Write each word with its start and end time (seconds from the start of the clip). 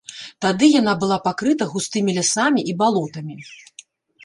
Тады 0.45 0.69
яна 0.81 0.93
была 1.03 1.17
пакрыта 1.27 1.67
густымі 1.75 2.11
лясамі 2.17 2.61
і 2.73 2.77
балотамі. 2.83 3.39